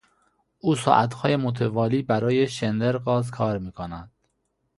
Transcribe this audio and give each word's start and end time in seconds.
او 0.59 0.75
ساعتهای 0.75 1.35
متوالی 1.35 2.01
برای 2.01 2.47
شندرغاز 2.47 3.31
کار 3.31 3.57
میکند. 3.57 4.11